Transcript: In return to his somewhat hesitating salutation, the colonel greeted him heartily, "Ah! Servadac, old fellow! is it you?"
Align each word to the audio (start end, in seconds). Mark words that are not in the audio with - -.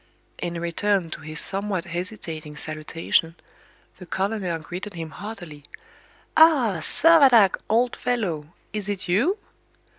In 0.39 0.59
return 0.59 1.11
to 1.11 1.21
his 1.21 1.39
somewhat 1.41 1.85
hesitating 1.85 2.55
salutation, 2.55 3.35
the 3.97 4.07
colonel 4.07 4.57
greeted 4.57 4.95
him 4.95 5.11
heartily, 5.11 5.65
"Ah! 6.35 6.77
Servadac, 6.79 7.55
old 7.69 7.95
fellow! 7.95 8.47
is 8.73 8.89
it 8.89 9.07
you?" 9.07 9.37